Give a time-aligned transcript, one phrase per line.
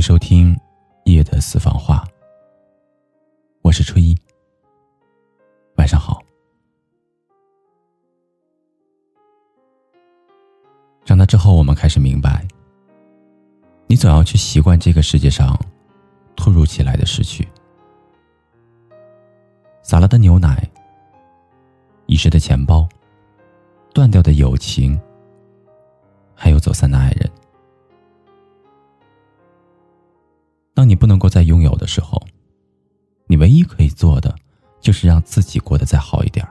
[0.00, 0.58] 收听
[1.04, 2.04] 夜的私房话，
[3.62, 4.16] 我是初一。
[5.76, 6.22] 晚上好。
[11.04, 12.46] 长大之后，我们开始明白，
[13.86, 15.58] 你总要去习惯这个世界上
[16.34, 17.46] 突如其来的失去，
[19.82, 20.66] 洒了的牛奶，
[22.06, 22.88] 遗失的钱包，
[23.92, 24.98] 断掉的友情，
[26.34, 27.30] 还有走散的爱人。
[30.90, 32.20] 你不能够再拥有的时候，
[33.28, 34.34] 你唯一可以做的，
[34.80, 36.44] 就是让自己过得再好一点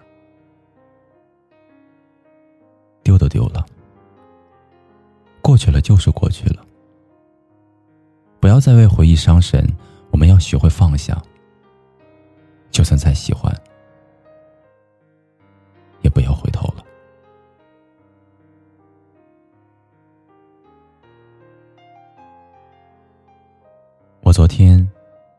[3.03, 3.65] 丢都丢了，
[5.41, 6.65] 过去了就是过去了。
[8.39, 9.61] 不要再为回忆伤神，
[10.09, 11.21] 我们要学会放下。
[12.71, 13.53] 就算再喜欢，
[16.01, 16.31] 也不要
[24.29, 24.87] 我昨天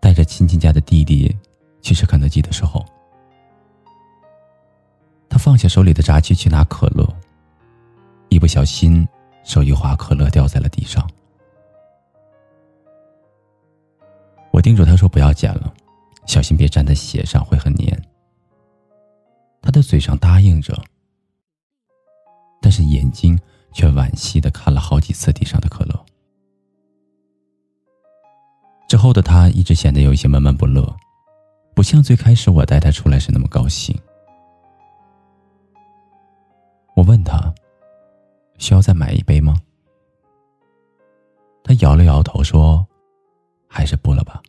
[0.01, 1.33] 带着亲戚家的弟弟
[1.81, 2.85] 去吃肯德基的时候，
[5.29, 7.09] 他放下手里的炸鸡去拿可乐，
[8.31, 9.09] 一不小心
[9.45, 11.09] 手一滑，可乐掉在了地上。
[14.51, 15.73] 我叮嘱他说：“不要捡了，
[16.27, 17.97] 小心别沾在鞋上，会很黏。”
[19.63, 20.77] 他的嘴上答应着，
[22.61, 23.39] 但是眼睛
[23.73, 26.07] 却惋惜的看了好几次地上的可乐。
[29.01, 30.95] 后的他一直显得有一些闷闷不乐，
[31.75, 33.99] 不像最开始我带他出来时那么高兴。
[36.95, 37.53] 我问他
[38.59, 39.57] ：“需要再买一杯吗？”
[41.65, 42.87] 他摇了摇头说
[43.67, 44.43] ：“还是不了吧。”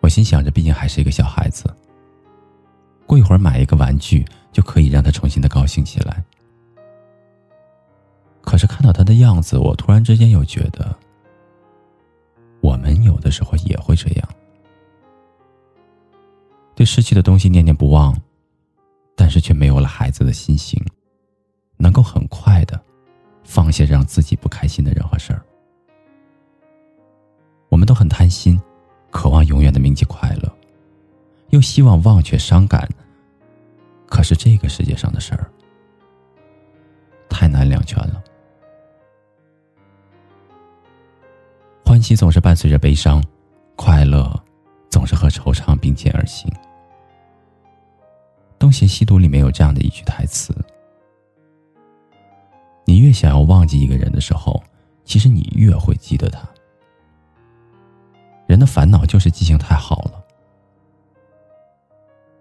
[0.00, 1.64] 我心想着，毕竟还是一个小孩子，
[3.04, 6.22] 过一会儿买一个玩具就可以让他重新的高兴起来。
[8.42, 10.96] 可是看到他的样子，我突然之间又觉得。
[12.66, 14.28] 我们有的时候也会这样，
[16.74, 18.12] 对失去的东西念念不忘，
[19.14, 20.84] 但是却没有了孩子的心性，
[21.76, 22.82] 能够很快的
[23.44, 25.40] 放下让自己不开心的任何事儿。
[27.68, 28.60] 我们都很贪心，
[29.12, 30.52] 渴望永远的铭记快乐，
[31.50, 32.88] 又希望忘却伤感。
[34.08, 35.48] 可是这个世界上的事儿
[37.28, 38.24] 太难两全了。
[41.96, 43.24] 欢喜总是伴随着悲伤，
[43.74, 44.30] 快乐
[44.90, 46.46] 总是和惆怅并肩而行。
[48.58, 50.54] 《东邪西毒》里面有这样的一句台词
[52.84, 54.62] ：“你越想要忘记一个人的时候，
[55.06, 56.46] 其实你越会记得他。
[58.46, 60.22] 人的烦恼就是记性太好了。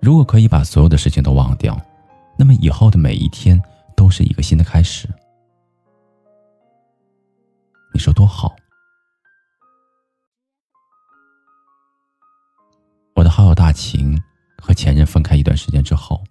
[0.01, 1.79] 如果可以把所有的事情都忘掉，
[2.37, 3.63] 那么以后的每一天
[3.95, 5.07] 都是一个新的开始。
[7.93, 8.53] 你说多好？”
[13.75, 14.17] 晴
[14.57, 16.23] 和前任分开一段时间之后，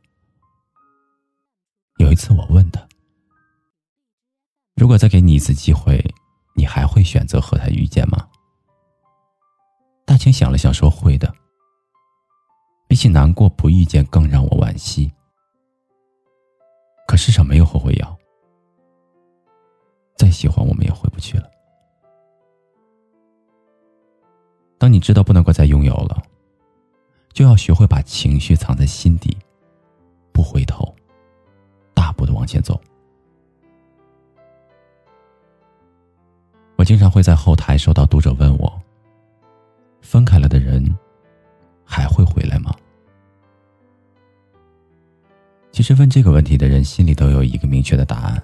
[1.99, 2.85] 有一次我问他
[4.75, 6.03] ：“如果再给你一次机会，
[6.57, 8.27] 你还会选择和他遇见吗？”
[10.07, 11.33] 大晴想了想说：“会的。
[12.89, 15.13] 比起难过不遇见，更让我惋惜。
[17.07, 18.19] 可世上没有后悔药，
[20.17, 21.51] 再喜欢我们也回不去了。
[24.79, 26.23] 当你知道不能够再拥有了。”
[27.35, 29.37] 就要学会把情绪藏在心底，
[30.33, 30.95] 不回头，
[31.93, 32.81] 大步的往前走。
[36.77, 38.81] 我经常会在后台收到读者问我
[40.01, 40.97] ：“分开了的人
[41.85, 42.73] 还会回来吗？”
[45.73, 48.41] 其实问这个问题的人心里都有一个明确的答案，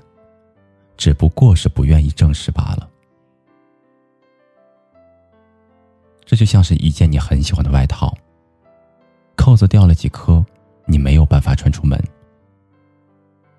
[0.96, 2.90] 只不过是不愿意正视罢了。
[6.24, 8.12] 这就像是一件你很喜欢的外套。
[9.40, 10.44] 扣子掉了几颗，
[10.84, 11.98] 你没有办法穿出门。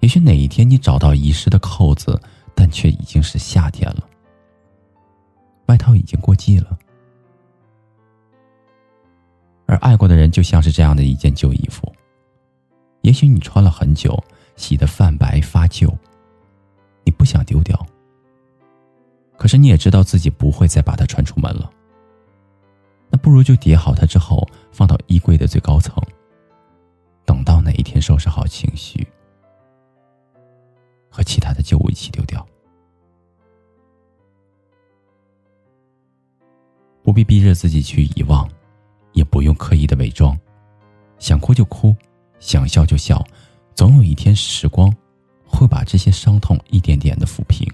[0.02, 2.22] 也许哪一天你找到遗失的扣子，
[2.54, 4.08] 但却已经是夏天了，
[5.66, 6.78] 外套已经过季了。
[9.66, 11.92] 而爱过的人就像是这样的一件旧衣服，
[13.02, 14.24] 也许你穿了很久，
[14.56, 15.92] 洗得泛白发旧，
[17.04, 17.84] 你不想丢掉，
[19.36, 21.72] 可是你也知道自己不会再把它穿出门了。
[23.10, 25.96] 那不如就叠好它之后，放到衣柜的最高层。
[27.26, 29.08] 等到哪一天收拾好情绪，
[31.10, 32.46] 和其他的旧物一起丢掉。
[37.04, 38.50] 不必逼着自己去遗忘，
[39.14, 40.38] 也不用刻意的伪装。
[41.20, 41.96] 想哭就哭，
[42.40, 43.24] 想笑就笑，
[43.76, 44.94] 总有一天时光
[45.46, 47.68] 会把这些伤痛一点点的抚平。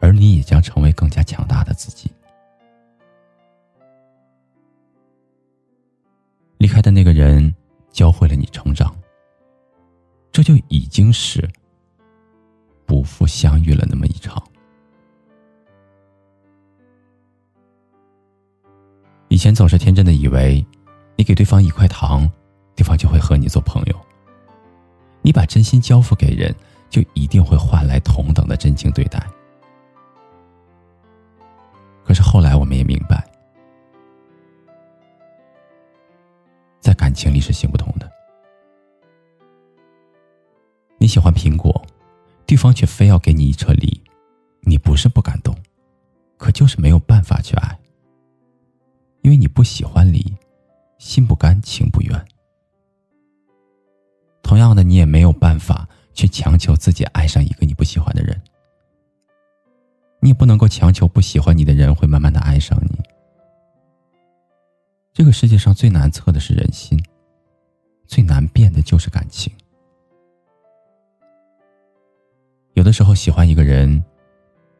[0.00, 2.10] 而你也将成为更加强大的自己。
[6.58, 7.54] 离开的那个人
[7.90, 8.94] 教会了你成长，
[10.32, 11.48] 这就已经是
[12.84, 14.42] 不负相遇了那么一场。
[19.28, 20.64] 以前总是天真的以为，
[21.14, 22.28] 你给对方一块糖，
[22.74, 23.94] 对方就会和你做朋友；
[25.22, 26.52] 你把真心交付给人，
[26.90, 29.24] 就一定会换来同等的真情对待。
[32.04, 33.27] 可是后来我们也明白。
[37.18, 38.08] 情里是行不通的。
[40.98, 41.84] 你喜欢苹果，
[42.46, 44.00] 对方却非要给你一车梨，
[44.60, 45.52] 你不是不感动，
[46.36, 47.76] 可就是没有办法去爱，
[49.22, 50.32] 因为你不喜欢梨，
[50.98, 52.26] 心不甘情不愿。
[54.40, 58.40] 同样的，你也没有办法去强求自己爱上一个你不喜欢的人，
[60.20, 62.96] 你也不能够强求不喜欢你的人会慢慢的爱上你。
[65.12, 66.96] 这个世界上最难测的是人心，
[68.08, 69.52] 最难变的就是感情。
[72.72, 74.02] 有的时候喜欢一个人，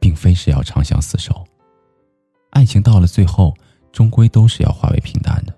[0.01, 1.45] 并非是要长相厮守，
[2.51, 3.55] 爱情到了最后，
[3.93, 5.57] 终归都是要化为平淡的。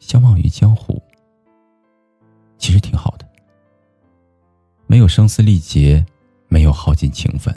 [0.00, 1.00] 相忘于江湖，
[2.56, 3.28] 其实挺好的，
[4.86, 6.04] 没有声嘶力竭，
[6.48, 7.54] 没有耗尽情分。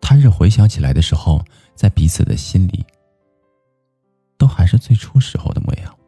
[0.00, 1.44] 他日回想起来的时候，
[1.74, 2.84] 在彼此的心里，
[4.36, 5.98] 都还是最初时候的模样。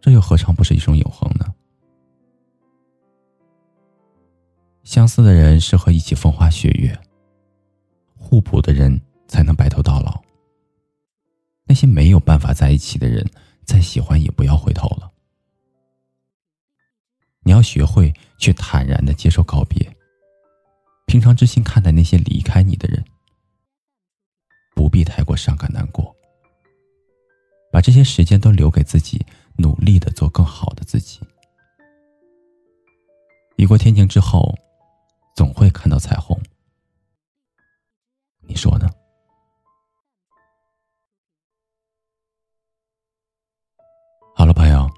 [0.00, 1.46] 这又何尝不是一种永恒呢？
[4.82, 6.94] 相似的人适合一起风花雪月，
[8.14, 10.22] 互补的人才能白头到老。
[11.64, 13.26] 那些没有办法在一起的人，
[13.64, 15.10] 再喜欢也不要回头了。
[17.42, 19.90] 你要学会去坦然的接受告别。
[21.06, 23.02] 平常之心看待那些离开你的人，
[24.74, 26.14] 不必太过伤感难过。
[27.72, 29.24] 把这些时间都留给自己，
[29.56, 31.20] 努力的做更好的自己。
[33.56, 34.54] 雨过天晴之后，
[35.34, 36.38] 总会看到彩虹。
[38.42, 38.88] 你说呢？
[44.36, 44.90] 好了，朋友，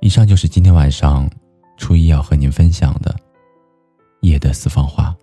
[0.00, 1.30] 以上就是今天晚上
[1.76, 3.14] 初一要和您分享的。
[4.22, 5.16] 夜的私房话。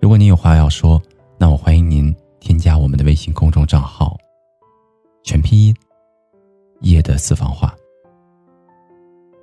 [0.00, 1.00] 如果您有话要说，
[1.42, 4.16] 那我欢迎您添加我们的微信公众账号，
[5.24, 5.74] 全拼音
[6.82, 7.74] “夜的私房话”。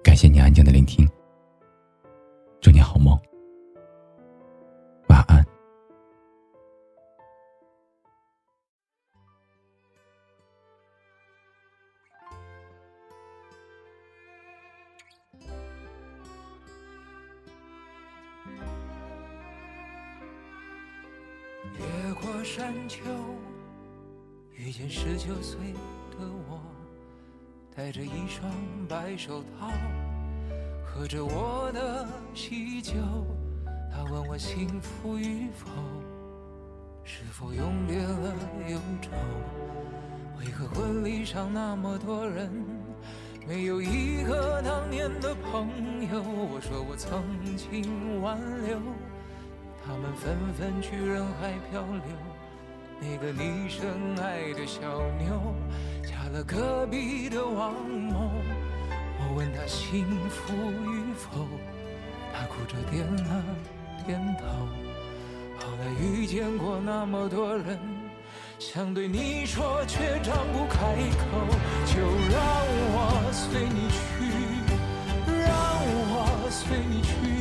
[0.02, 1.06] 感谢您安静的聆听，
[2.62, 3.20] 祝你好梦。
[21.78, 23.04] 越过山丘，
[24.54, 25.74] 遇见十九岁
[26.12, 26.18] 的
[26.50, 26.60] 我，
[27.76, 28.52] 戴着一双
[28.88, 29.70] 白手套，
[30.84, 32.94] 喝着我的喜酒。
[33.92, 35.68] 他问我幸福与否，
[37.04, 38.36] 是否永别了
[38.70, 39.12] 忧愁？
[40.40, 42.50] 为何婚礼上那么多人，
[43.48, 45.68] 没有一个当年的朋
[46.12, 46.22] 友？
[46.22, 47.24] 我说我曾
[47.58, 48.80] 经挽留。
[49.90, 52.04] 他们纷纷去人海漂流，
[53.02, 53.90] 那个你深
[54.22, 54.80] 爱的小
[55.18, 55.56] 妞
[56.04, 58.30] 嫁了隔壁的王某。
[59.18, 61.48] 我问她幸福与否，
[62.32, 63.44] 她哭着点了
[64.06, 64.46] 点头。
[65.58, 67.80] 后来遇见过那么多人，
[68.60, 70.78] 想对你说却张不开
[71.18, 71.26] 口，
[71.88, 71.98] 就
[72.30, 72.40] 让
[72.94, 73.98] 我随你去，
[75.26, 75.50] 让
[76.12, 77.39] 我随你去。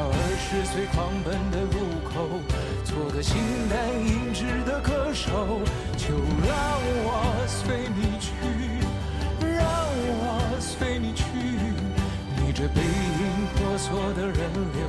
[0.00, 1.76] 到二十岁狂奔的路
[2.08, 2.40] 口，
[2.86, 3.36] 做个形
[3.68, 5.60] 单影只的歌手，
[5.98, 8.32] 就让我随你去，
[9.44, 9.60] 让
[10.08, 11.22] 我随你去。
[12.34, 14.88] 你这背影婆娑的人流，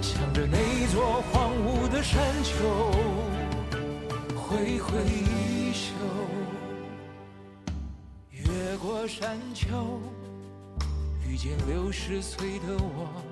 [0.00, 2.54] 向着那座荒芜的山丘
[4.36, 5.90] 挥挥衣袖，
[8.30, 9.98] 越过山丘，
[11.28, 13.31] 遇见六十岁的我。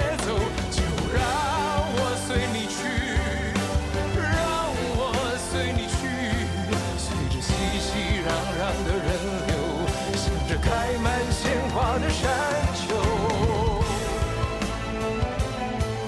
[10.71, 12.31] 开满鲜花的山
[12.73, 12.95] 丘，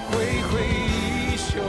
[0.10, 1.60] 挥挥衣袖。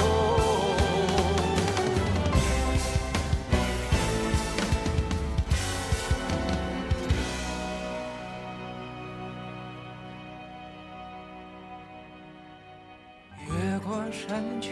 [13.49, 14.71] 越过山丘，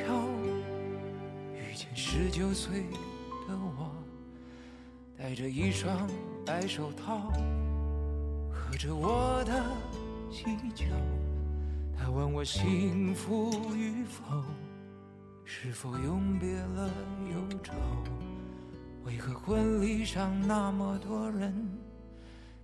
[1.56, 2.82] 遇见十九岁
[3.48, 3.90] 的我，
[5.18, 6.08] 戴着一双
[6.46, 7.32] 白手套，
[8.72, 9.62] 喝着我的
[10.30, 10.86] 喜酒。
[11.94, 14.42] 他问我幸福与否，
[15.44, 16.88] 是否永别了
[17.30, 17.74] 忧愁？
[19.04, 21.54] 为何婚礼上那么多人，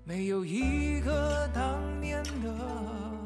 [0.02, 3.17] 没有一个当年的